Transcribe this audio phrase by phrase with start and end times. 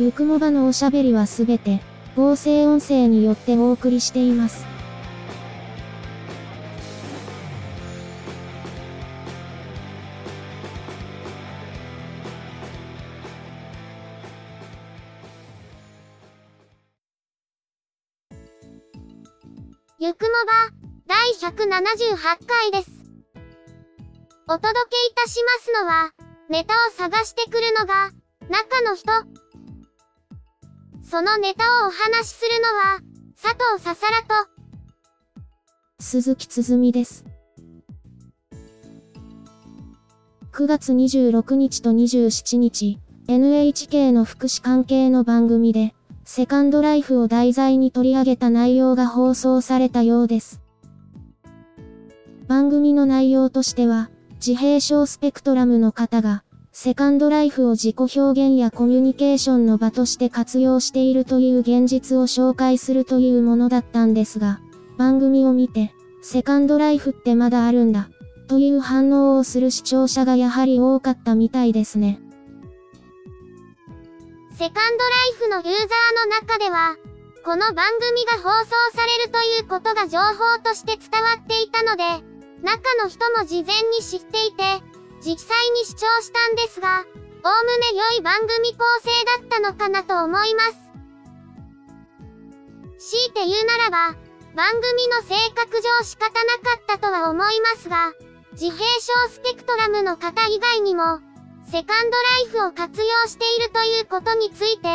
[0.00, 1.82] ゆくもばのおしゃべりはすべて、
[2.16, 4.64] 合成音声によってお送りしています。
[19.98, 20.70] ゆくもば、
[21.06, 22.90] 第178回です。
[24.48, 26.14] お届けいたしますのは、
[26.48, 28.12] ネタを探してくるのが、
[28.48, 29.39] 中の人。
[31.10, 33.00] そのネタをお話しするのは、
[33.34, 34.48] 佐藤ささらと、
[35.98, 37.24] 鈴木つづみです。
[40.52, 50.60] 9月26日と27日、NHK の福祉関係の番組で、セカンドライフを題材に取り上げた内容が放送されたようです。
[52.46, 56.44] 番組の内容としては、自閉症スペクトラムの方が、
[56.82, 64.60] セカンドライフを自己表現やコミュニケーションの場として活用しているという現実を紹介するというものだったんですが、
[64.96, 65.92] 番組を見て、
[66.22, 68.08] セカンドライフってまだあるんだ、
[68.48, 72.18] という反応をする視聴者がやはり多かったみたいですね。
[74.56, 76.96] セカンドライフのユーザーの中では、
[77.44, 82.24] この番組が放送されるということが情報として伝わっていたので、
[82.62, 84.64] 中の人も事前に知っていて、
[85.20, 87.04] 実際に視聴したんですが、
[87.44, 89.10] おおむね良い番組構成
[89.40, 90.90] だったのかなと思います。
[92.98, 94.16] 強いて言うならば、
[94.54, 98.12] 番組の性格上仕方なかったとは思いますが、
[98.52, 101.20] 自閉症スペクトラムの方以外にも、
[101.64, 104.88] セカンドライフを活用しているということについて、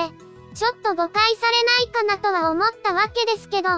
[0.56, 3.70] ちょっと誤解されないかなとは思ったわけですけど。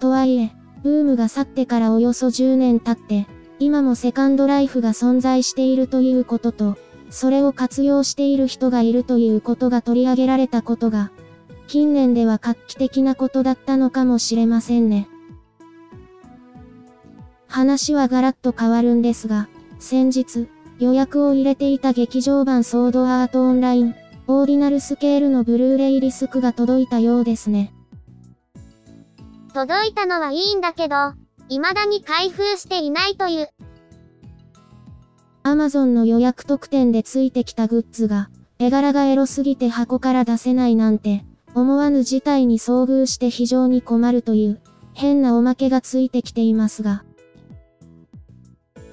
[0.00, 3.26] とはいえ、ブームが去ってからおよそ10年経って、
[3.60, 6.76] 今もセカンドライフが存在しているということと、
[7.10, 11.10] それを活用している人がいるということが取り上げられたことが、
[11.66, 15.08] 近年では画期的なことだったのかもしれませんね。
[17.46, 19.48] 話はガラッと変わるんですが、
[19.78, 20.48] 先日、
[20.78, 23.94] 予約を入れていた劇場版ソードアートオンライン、
[24.28, 27.72] オーディナルスケールのブルーレイリスクが届いたようですね。
[29.54, 31.14] 届いたのはいいんだけど、
[31.48, 33.48] 未だに開封していないという。
[35.42, 44.60] アマゾンの予約特典でついてきたグッズが、絵柄がエロすぎて箱から出せないなんて、思わぬ事態に遭遇して非常に困るという、
[44.94, 47.04] 変なおまけがついてきていますが。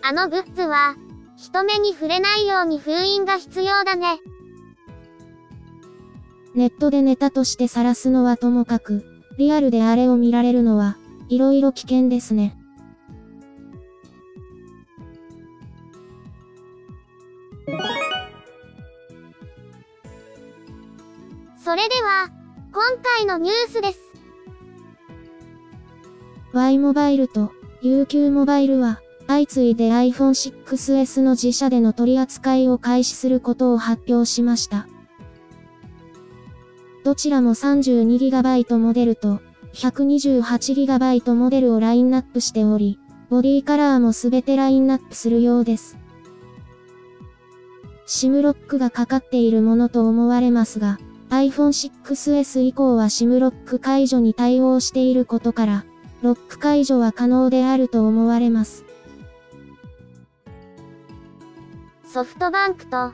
[0.02, 0.96] あのグッズは、
[1.36, 4.20] 人目に触れないように封印が必要だね。
[6.54, 9.04] ネットでネタとして晒すのはともかく、
[9.38, 12.58] リアルであれを見られるのは、色々危険ですね。
[21.58, 22.30] それでは、
[22.72, 24.00] 今回のニュースです。
[26.54, 34.88] Y モバイルと UQ モバイルは、相次いで iPhone 6S の自社での取り扱いを開始することを発表しました。
[37.04, 39.40] どちらも 32GB モデルと
[39.76, 42.98] 128GB モデルをラインナップしており、
[43.30, 45.98] ボディカラーもすべてラインナップするようです。
[48.08, 50.98] SIM ロックがかかっているものと思われますが、
[51.30, 55.86] iPhone 6S 以降は SIM ロック解除に対応していることから、
[56.22, 58.86] ロック解除は可能であると思われます。
[62.06, 63.12] ソフトバンクと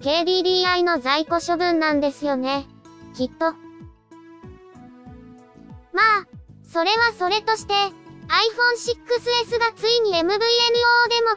[0.00, 2.66] KDDI の在庫処分なんですよね。
[3.14, 3.63] きっと。
[5.94, 6.26] まあ、
[6.66, 10.40] それはそれとして、iPhone 6S がついに MVNO でも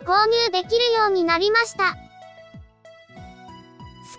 [0.03, 1.95] 購入できるようになりました。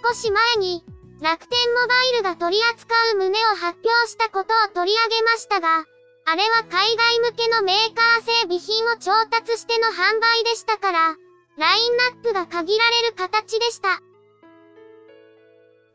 [0.07, 0.85] 少し前に、
[1.21, 5.85] 楽天モバイルが取り扱う旨を発表したことを取り上げましたが、
[6.31, 11.17] あれは海外向けのメーカー製備品を調達しての販売でしたから、
[11.57, 13.89] ラインナップが限られる形でした。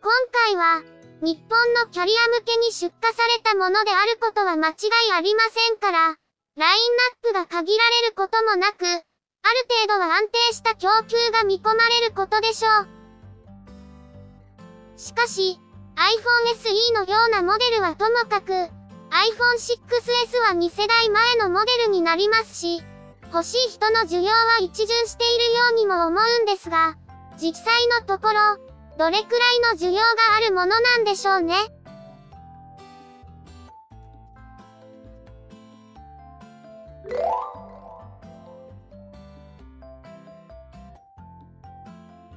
[0.02, 0.84] 今回は、
[1.22, 4.76] 日本のキャリア向けに出荷されたものであることは間違い
[5.14, 6.16] ありませんから、
[6.56, 6.98] ライン
[7.32, 9.04] ナップが限られることもなく、ある
[9.88, 12.88] 程度は安定した供給が見込まれることでしょう。
[14.98, 15.60] しかし、
[15.96, 18.70] iPhone SE のようなモデルはともかく、iPhone
[19.60, 22.82] 6S は2世代前のモデルになりますし、
[23.32, 26.96] 欲しい人の需要は一巡しているようにも思うんですが、
[27.38, 30.02] 実際のところ、どれくらいの需要が
[30.38, 31.56] あるものなんでしょうね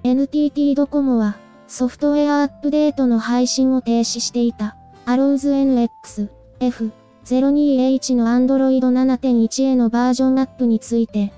[0.02, 1.36] ？NTT ドコモは、
[1.66, 6.30] ソフトウェアアップデートの配信を停止していた、Arrows NX
[6.60, 11.32] F02H の Android 7.1へのバージョンアップについて、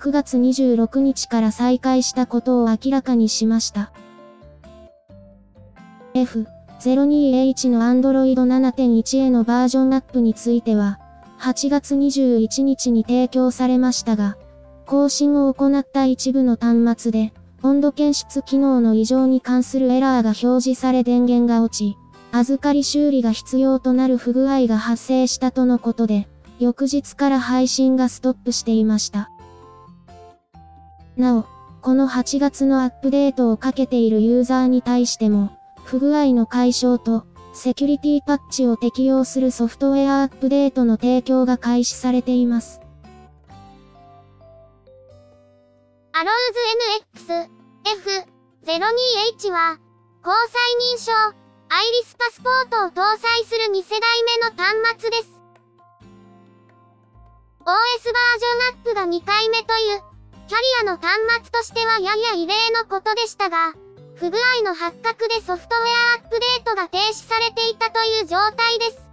[0.00, 3.92] 9月26日から再開したことを明らかにしました。
[6.24, 10.98] F02H の Android 7.1へのバージョンアップについては、
[11.38, 14.38] 8月21日に提供されましたが、
[14.86, 21.96] 更新を行った一部の端末で、温度検出機能の異常に関するエラーが表示され電源が落ち、
[22.32, 26.28] 預かり修理が必要となる不具合が発生したとのことで、
[26.58, 29.30] 翌日から配信がストップしていました。
[31.16, 31.44] なお、
[31.82, 35.55] この8月のアップデートをかけているユーザーに対しても、
[35.86, 37.24] 不具合の解消と、
[37.54, 42.80] セキュリティパッチを適用するソフトウェアアップデートの提供が開始されています。
[46.12, 46.34] アロー
[47.22, 47.48] ズ NX
[48.64, 49.78] F02H は、
[50.24, 50.58] 交際
[50.92, 51.12] 認証、
[51.68, 55.40] アイリスパスポートを搭載する2世代目の端末です。
[57.60, 60.02] OS バージョンアップが2回目という、
[60.48, 63.72] キャリアの端末としてはやや異例のことでしたが、
[64.16, 65.82] 不具合の発覚でソフトウェ
[66.18, 69.06] アアップデートが停止されていたという状態です。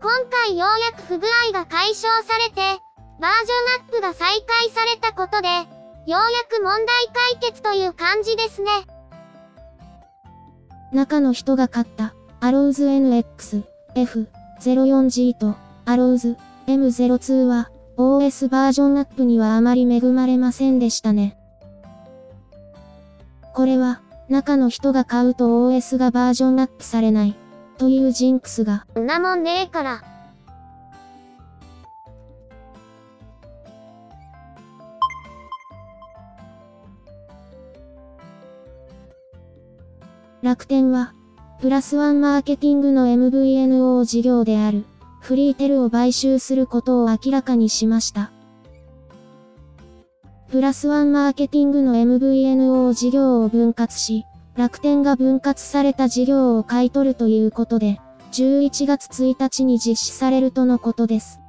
[0.00, 2.60] 今回ようやく不具合が解消されて、
[3.20, 5.64] バージョンアップが再開されたことで、よ
[6.06, 6.18] うや
[6.48, 6.86] く問題
[7.40, 8.70] 解決という感じですね。
[10.92, 13.64] 中の人が買った、アローズ NX、
[13.96, 16.36] F04G と、アローズ
[16.68, 21.36] M02 は、OS バージョンアップにはあまり恵まれませんでしたね。
[23.54, 27.36] これは、中の人が買うと OS がバージョンアップされない、
[27.78, 28.84] というジンクスが。
[28.98, 30.02] んなもんねえから。
[40.42, 41.14] 楽天は、
[41.60, 44.84] プラスワンマーケティングの MVNO 事業である、
[45.20, 48.32] フリーテルを買収することを明らかにしました。
[50.54, 54.24] プラスワンマーケティングの MVNO 事業を分割し、
[54.54, 61.40] 楽天が分割された事業を買い取るということで、11月1日に実施されるとのことです。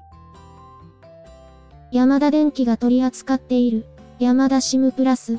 [1.91, 3.85] ヤマダ電機が取り扱っている、
[4.17, 5.37] ヤマダシムプラス、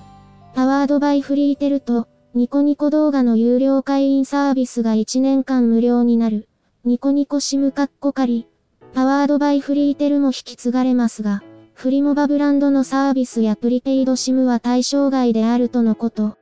[0.55, 6.49] パワードバイフリーテルと、ニコニコ動画の有料会員サービスが1年間無料になる。
[6.85, 8.47] ニコニコシムカッコ仮。
[8.95, 11.43] パワードバイフリーテルも引き継がれますが、
[11.77, 16.39] フリモバブランドのサービスやプリペイドシムは対象外であるとのこと。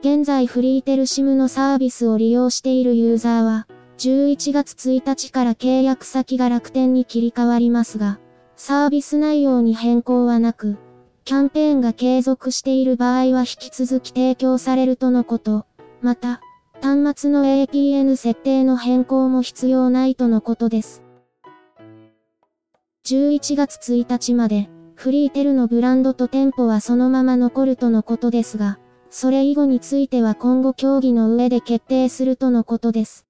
[0.00, 3.66] 現在フリーテルシムのサービスを利用しているユーザーは、
[3.96, 8.20] 11月1日から契約先が楽天に切り替わりますが、
[8.56, 10.76] サービス内容に変更はなく、
[11.24, 15.64] キャンペーンが継続している場合は引き続き提供されるとのこと。
[16.02, 16.42] また、
[16.82, 21.03] 端末の APN 設定の変更も必要ないとのことです。
[23.06, 28.78] 11月1日まで、フリーテルのブランドと店舗はそのまま残るとのことですが、
[29.10, 33.26] それ以後については今後協議の上で決定するとのことです。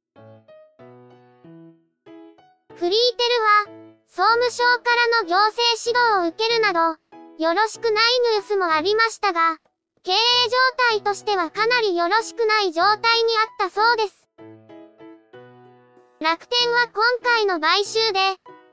[2.76, 6.80] フリーテルは、総務省からの行政指導を受けるなど、
[7.42, 7.92] よろしくない
[8.36, 9.56] ニュースもありましたが、
[10.04, 10.20] 経営状
[10.90, 13.00] 態としてはかなりよろしくない状態に
[13.58, 14.28] あったそうです。
[16.20, 18.20] 楽天は今回の買収で、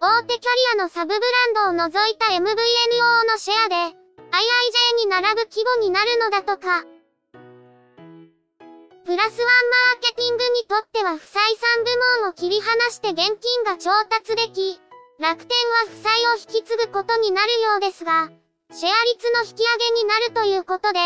[0.03, 1.19] 大手キャリアのサブブ
[1.53, 3.75] ランドを除いた MVNO のシェアで、
[4.33, 6.81] IIJ に並ぶ規模になるのだとか。
[9.05, 11.37] プラスワンマーケティングにとっては不採
[11.77, 11.91] 算部
[12.23, 14.81] 門を切り離して現金が調達でき、
[15.19, 15.55] 楽天
[15.85, 18.31] は負債を引き継ぐことになるようですが、
[18.73, 20.99] シェア率の引き上げになるということで、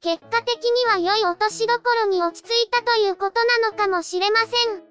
[0.00, 4.87] 結果的には良い落としどころに落ち着いたということなのかもしれません。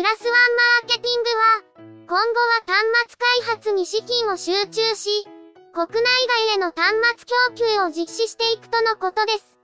[0.00, 1.60] プラスワンマーケティングは、
[2.08, 2.74] 今後は端
[3.10, 5.10] 末開発に資金を集中し、
[5.74, 9.58] 国内外への端末供給を実施していくとのことです。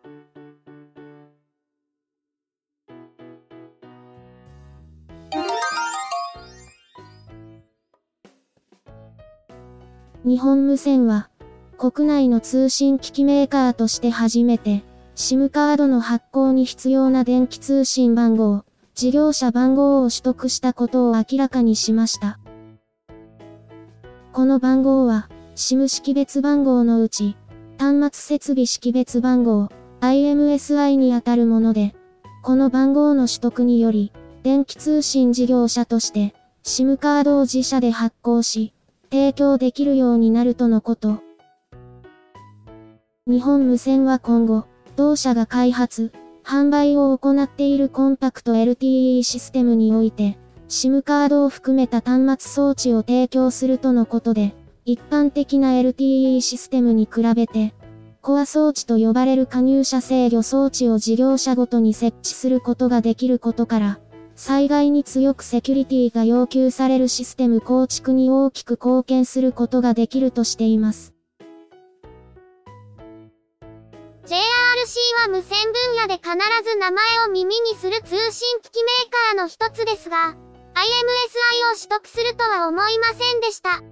[10.26, 11.30] 日本無線は、
[11.78, 18.66] 国内の通信機器メーカーとして初めて、SIM カードの発行に必要な電気通信番号、
[18.96, 22.38] 事業者番号を取得したことを明らかにしました。
[24.32, 27.36] この番号は、SIM 識別番号のうち、
[27.78, 29.68] 端末設備識別番号、
[30.00, 31.94] IMSI にあたるもので、
[32.42, 34.12] この番号の取得により、
[34.42, 36.34] 電気通信事業者として、
[36.64, 38.72] SIM カードを自社で発行し、
[39.10, 41.18] 提供できるようになるとのこと。
[43.26, 44.64] 日本無線は今後、
[44.96, 46.12] 同社が開発、
[46.46, 50.38] 販売を行っているコンパクト LTE システムにおいて、
[50.68, 57.74] SIM カードを含めた端末装置を提供するとのことで、一般的な LTE システムに比べて、
[58.22, 63.98] コア装置と呼ばれる加入者制御装置を事業者ごとに設置することができることから、
[64.36, 71.15] 災害に強くセキュリティが要求されるシステム構築に大きく貢献することができるとしています。
[74.26, 74.42] JRC
[75.22, 80.34] は無線分野で必ず名前を耳にする通信機器メーカーの一つですが、
[80.74, 80.82] IMSI
[81.70, 83.70] を取得するとは思いませんでした。
[83.70, 83.84] IMSI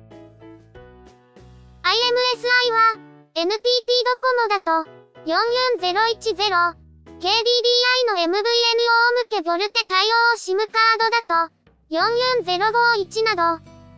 [2.73, 2.99] は、
[3.37, 4.91] NTT ドコモだと、
[5.23, 6.75] 44010、
[7.23, 7.39] KDDI
[8.09, 8.39] の MVNO 向
[9.31, 10.67] けボルテ対応 SIM カー
[10.99, 11.55] ドだと、
[11.95, 13.43] 44051など、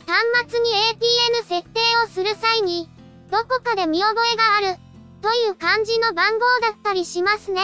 [0.06, 2.90] 端末に APN 設定をする際に、
[3.30, 4.85] どこかで見覚えがある、
[5.26, 7.60] という感じの番号だったりしますね。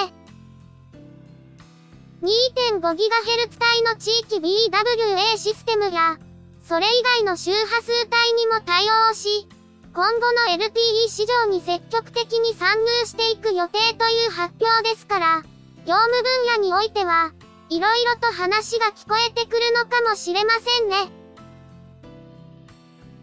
[2.20, 6.18] 2.5GHz 帯の地域 BWA システムや、
[6.64, 9.46] それ以外の周波数帯にも対応し、
[9.94, 15.42] 今後の LTE 市場に積極的に参入していく予定という発表ですから、
[15.86, 17.30] 業務分野においては、
[17.70, 21.12] 色々と話が聞こえてくるのかもしれませんね。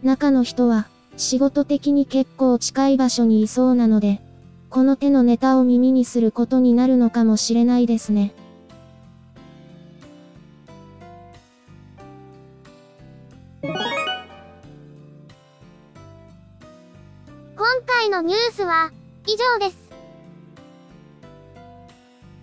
[0.02, 0.86] 中の人は、
[1.18, 4.22] 仕事的に結構近い場所にいそうなので、
[4.70, 8.32] この手のネタを耳にすることになるのかもしれないですね。
[18.00, 18.92] 回のニュースは
[19.26, 19.90] 以上です。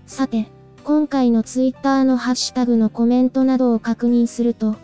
[0.06, 0.46] さて、
[0.84, 4.76] 今回のツイッターのハッシュタグのコメントなどを確認すると、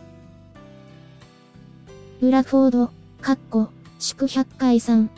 [2.21, 2.89] ブラフォード、
[3.21, 3.69] カッコ、
[3.99, 5.11] 祝100回さん。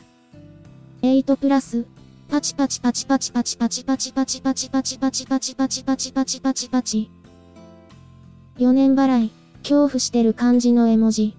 [1.02, 1.86] 8プラス、
[2.28, 7.12] パチパチパチパチパチパチパチパチパチパチパチパチパチパチパチパチパチ。
[8.58, 11.36] 4年払い、恐怖してる感じの絵文字。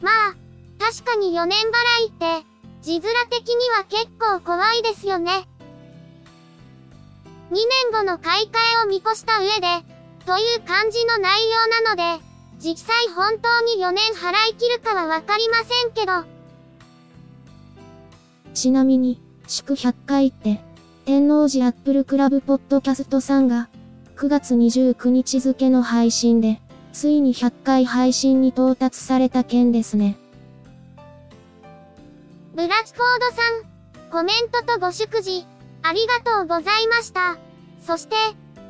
[0.00, 0.34] まあ、
[0.78, 2.46] 確かに4年払いって、
[2.82, 5.48] 字面的には結構怖いですよね。
[7.50, 9.86] 2年後の買い替えを見越した上で、
[10.26, 12.24] という感じの内容なので、
[12.58, 16.33] 実際本当に4年払い切るかはわかりませんけど。
[18.54, 20.60] ちなみに、祝100回って、
[21.04, 23.68] 天王寺アップルクラブポッドキャストさんが、
[24.16, 30.16] 9月29日付の配信で、ついに100回配信に到達された件ですね。
[32.54, 35.44] ブラチフォードさん、コメントとご祝辞、
[35.82, 37.36] ありがとうございました。
[37.84, 38.14] そして、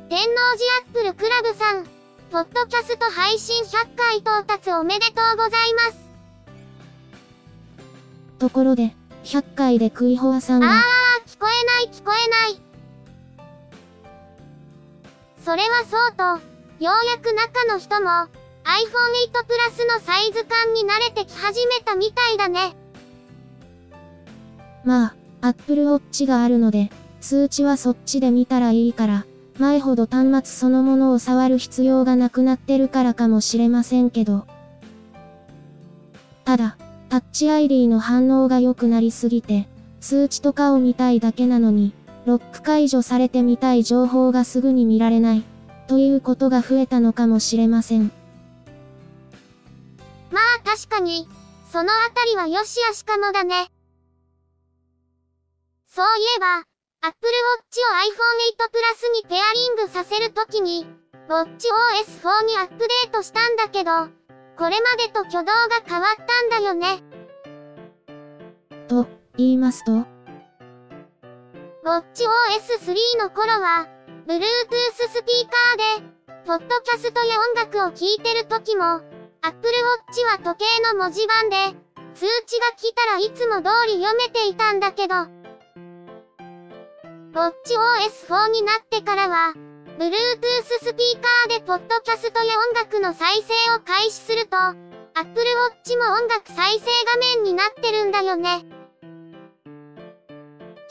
[0.09, 1.85] 天王寺アップルクラブさん、
[2.31, 6.05] ポッドキャスト配信100回到達おめでとうございます。
[8.39, 10.67] ところで、100回でクイホアさんが。
[10.67, 12.61] あー、聞こえない聞こえない。
[15.43, 16.23] それはそうと、
[16.83, 22.75] ようやく中の人も、iPhone 8 Plus のサイズ感に慣れてき始めたみたいだね。
[24.83, 29.25] まあ、Apple Watch があるので、通知はそっちで見たらいいから、
[29.57, 34.45] 前ほど端末そのものを触る必要がなくなってるからかもしれませんけど。
[36.43, 36.77] ただ、
[37.09, 39.67] タッチ ID の反応が良くなりすぎて、
[40.01, 41.93] 通知とかを見たいだけなのに、
[42.25, 45.43] ロック解除されてみたい情報がすぐに見られない、
[45.87, 48.11] ということが増えたのかもしれません。
[50.31, 51.27] まあ確かに、
[51.71, 53.71] そのあたりは良し悪しかもだね。
[55.87, 56.07] そうい
[56.37, 56.63] えば、
[57.01, 60.87] Apple Watch を iPhone 8 Plus にペアリングさせるときに、
[61.29, 63.91] WatchOS4 にアップデートしたんだけど、
[64.57, 67.03] これまでと挙動が変わったんだよね。
[68.87, 69.07] と、
[69.37, 69.91] 言いますと
[71.83, 73.87] ?WatchOS3 の頃は、
[74.25, 74.39] Bluetooth
[75.09, 79.01] スピーカーで、ポッドキャストや音楽を聴いてる時も、
[79.41, 79.73] Apple
[80.09, 81.75] Watch は時計の文字盤で、
[82.13, 85.15] 通知が来たらいつも通り読めていたんだけど、
[87.33, 89.53] WatchOS4 になってからは、
[89.97, 90.11] Bluetooth
[90.83, 94.75] スピーカーでポッドキャストや音楽の再生を開始すると、Apple
[95.15, 98.65] Watch も音楽再生画面になってるんだよね。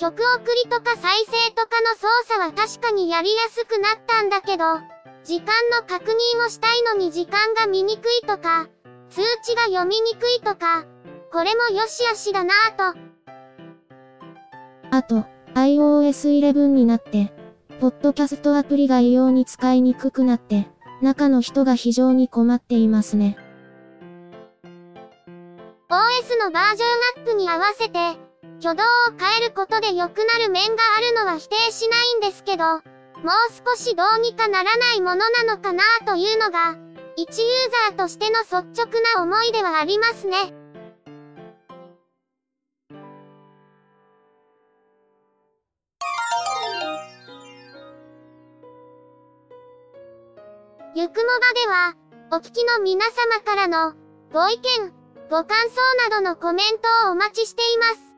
[0.00, 4.64] 曲送りとか再生とかの操作は確かにやりやすくなったんだけど、
[5.22, 8.68] 時間の確認をしたいのに時間が見にくいとか、
[9.10, 10.86] 通知が読みにくいとか、
[11.30, 12.98] これも良し悪しだなぁと。
[14.90, 17.43] あと、iOS 11になって、
[17.80, 20.68] ポッドキャストアプリが異様に使いにくくなって、
[21.02, 23.36] 中の人が非常に困っていますね。
[25.90, 27.98] OS のバージョンアップに合わせて、
[28.60, 28.86] 挙動を
[29.18, 32.82] 変えることで良くなる面があるのは否定しないんですけど、もう
[33.66, 36.76] 少しどうにかならないものなのかなというのが、
[37.16, 40.63] 一ユーザーとしての率直な思いではありますね。
[50.96, 51.24] ゆくもば
[51.60, 51.96] では、
[52.30, 53.94] お聞きの皆様からの
[54.32, 54.92] ご意見、
[55.28, 58.14] ご感想などのコメントをお待ちしています。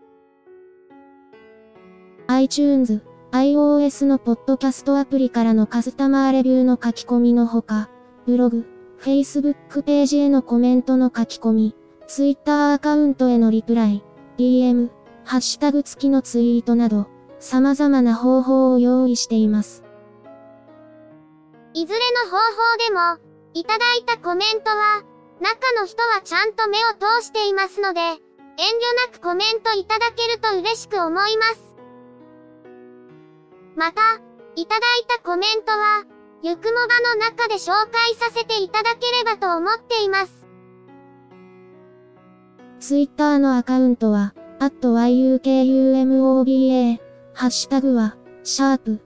[2.26, 3.02] iTunes、
[3.33, 7.88] iOS のポッドキャストアプリからのカスタマーレビューの書き込みのほか、
[8.26, 8.66] ブログ、
[9.00, 11.75] Facebook ページへのコメントの書き込み、
[12.06, 14.04] Twitter アカウントへのリプライ、
[14.37, 14.90] DM、
[15.25, 17.06] ハッシュタグ付きのツイートなど、
[17.38, 19.86] 様々な方法を用意しています。
[21.76, 22.42] いずれの方法
[22.88, 23.18] でも、
[23.52, 25.04] いただいたコメントは、
[25.42, 28.18] 中の人はちゃんと目を通していますので、遠慮
[29.12, 31.75] なくコメントいただけると嬉しく思います。
[33.76, 34.00] また、
[34.54, 36.06] いただいたコメントは、
[36.42, 40.47] ゆくもばの中で紹介させていただければと思っています。
[42.80, 46.99] ツイッターのアカウントは、at yukumoba、
[47.35, 49.05] ハッシュタグは、シャープ